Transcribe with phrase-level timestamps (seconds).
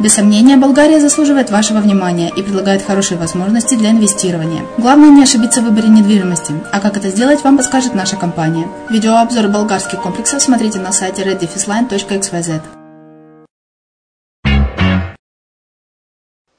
[0.00, 4.64] Без сомнения, Болгария заслуживает вашего внимания и предлагает хорошие возможности для инвестирования.
[4.78, 8.68] Главное не ошибиться в выборе недвижимости, а как это сделать, вам подскажет наша компания.
[8.90, 12.62] Видеообзор болгарских комплексов смотрите на сайте reddefisline.xyz.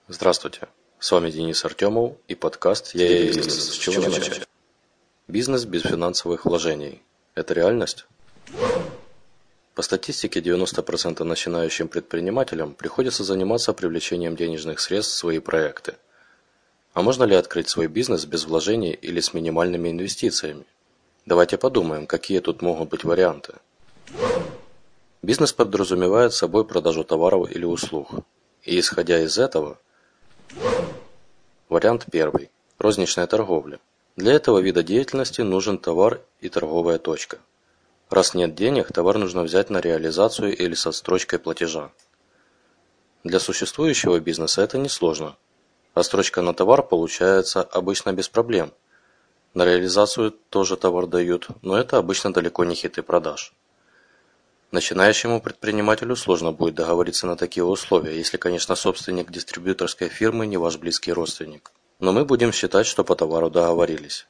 [0.08, 0.68] Здравствуйте,
[1.00, 3.72] с вами Денис Артемов и подкаст «Я и бизнес».
[3.72, 4.48] С чего начать?
[5.28, 7.02] Бизнес без финансовых вложений–
[7.36, 8.06] это реальность?
[9.76, 15.96] По статистике 90% начинающим предпринимателям приходится заниматься привлечением денежных средств в свои проекты.
[16.94, 20.66] А можно ли открыть свой бизнес без вложений или с минимальными инвестициями?
[21.26, 23.54] Давайте подумаем, какие тут могут быть варианты.
[25.24, 28.12] Бизнес подразумевает собой продажу товаров или услуг.
[28.62, 29.80] И исходя из этого,
[31.68, 33.80] вариант первый– розничная торговля.
[34.18, 37.40] Для этого вида деятельности нужен товар и торговая точка.
[38.14, 41.90] Раз нет денег, товар нужно взять на реализацию или со строчкой платежа.
[43.24, 45.36] Для существующего бизнеса это несложно.
[45.96, 48.72] Отстрочка на товар получается обычно без проблем.
[49.56, 53.56] На реализацию тоже товар дают, но это обычно далеко не хиты продаж.
[54.70, 60.78] Начинающему предпринимателю сложно будет договориться на такие условия, если, конечно, собственник дистрибьюторской фирмы не ваш
[60.78, 61.72] близкий родственник.
[62.00, 64.28] Но мы будем считать, что по товару договорились.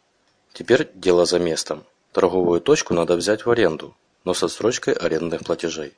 [0.54, 1.84] Теперь дело за местом.
[2.14, 3.94] Торговую точку надо взять в аренду,
[4.24, 5.94] но с отсрочкой арендных платежей.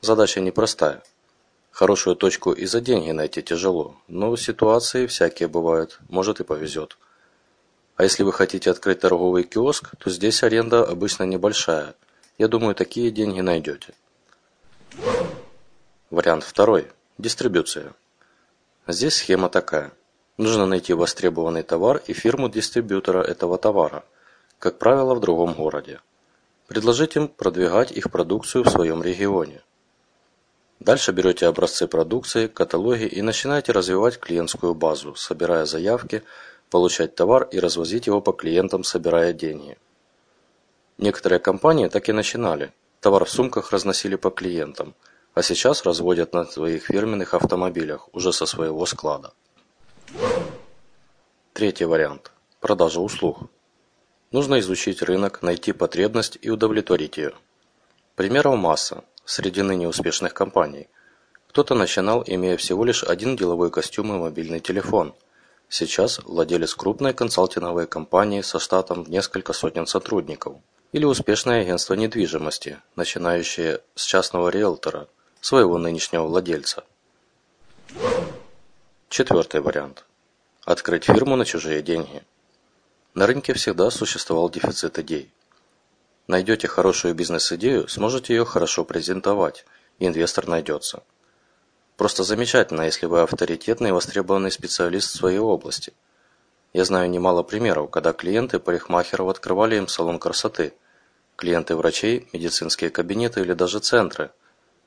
[0.00, 1.02] Задача непростая.
[1.70, 6.96] Хорошую точку и за деньги найти тяжело, но ситуации всякие бывают, может и повезет.
[7.96, 11.94] А если вы хотите открыть торговый киоск, то здесь аренда обычно небольшая–
[12.38, 13.94] я думаю, такие деньги найдете.
[16.10, 16.86] Вариант второй.
[17.18, 17.94] Дистрибуция.
[18.86, 19.90] Здесь схема такая.
[20.36, 24.04] Нужно найти востребованный товар и фирму дистрибьютора этого товара,
[24.58, 26.00] как правило, в другом городе.
[26.66, 29.62] Предложить им продвигать их продукцию в своем регионе.
[30.80, 36.22] Дальше берете образцы продукции, каталоги и начинаете развивать клиентскую базу, собирая заявки,
[36.70, 39.76] получать товар и развозить его по клиентам, собирая деньги.
[40.98, 42.72] Некоторые компании так и начинали.
[43.00, 44.94] Товар в сумках разносили по клиентам,
[45.34, 49.32] а сейчас разводят на своих фирменных автомобилях уже со своего склада.
[51.52, 52.32] Третий вариант.
[52.60, 53.48] Продажа услуг.
[54.30, 57.32] Нужно изучить рынок, найти потребность и удовлетворить ее.
[58.14, 60.88] Примеров масса среди ныне успешных компаний.
[61.48, 65.14] Кто-то начинал, имея всего лишь один деловой костюм и мобильный телефон.
[65.68, 70.56] Сейчас владелец крупной консалтинговой компании со штатом в несколько сотен сотрудников–
[70.92, 75.08] или успешное агентство недвижимости, начинающее с частного риэлтора,
[75.40, 76.84] своего нынешнего владельца.
[79.08, 80.04] Четвертый вариант.
[80.64, 82.22] Открыть фирму на чужие деньги.
[83.18, 85.32] На рынке всегда существовал дефицит идей.
[86.28, 89.66] Найдете хорошую бизнес-идею, сможете ее хорошо презентовать,
[89.98, 91.02] и инвестор найдется.
[91.96, 95.92] Просто замечательно, если вы авторитетный и востребованный специалист в своей области–
[96.74, 100.74] я знаю немало примеров, когда клиенты парикмахеров открывали им салон красоты,
[101.34, 104.30] клиенты врачей, медицинские кабинеты или даже центры.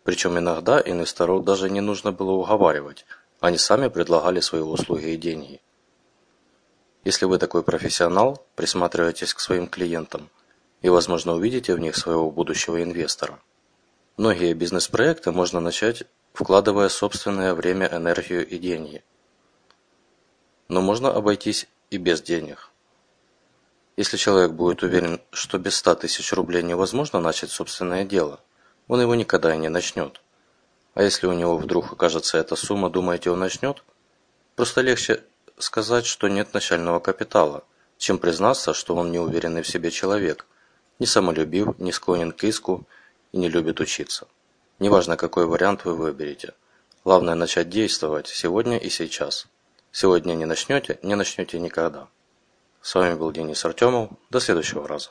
[0.03, 3.05] Причем иногда инвесторов даже не нужно было уговаривать,
[3.39, 5.59] они сами предлагали свои услуги и деньги.
[7.03, 10.29] Если вы такой профессионал, присматривайтесь к своим клиентам
[10.81, 13.39] и, возможно, увидите в них своего будущего инвестора.
[14.17, 16.03] Многие бизнес-проекты можно начать,
[16.33, 19.03] вкладывая собственное время, энергию и деньги–
[20.71, 22.69] но можно обойтись и без денег.
[23.97, 28.39] Если человек будет уверен, что без 100 тысяч рублей невозможно начать собственное дело,
[28.87, 30.21] он его никогда и не начнет.
[30.93, 33.83] А если у него вдруг окажется эта сумма, думаете, он начнет?
[34.55, 35.25] Просто легче
[35.63, 37.63] сказать, что нет начального капитала,
[37.97, 40.45] чем признаться, что он неуверенный в себе человек,
[40.99, 42.87] не самолюбив, не склонен к иску
[43.31, 44.27] и не любит учиться.
[44.79, 46.53] Неважно, какой вариант вы выберете.
[47.03, 49.47] Главное начать действовать сегодня и сейчас.
[49.91, 52.07] Сегодня не начнете, не начнете никогда.
[52.81, 54.09] С вами был Денис Артемов.
[54.29, 55.09] До следующего раза.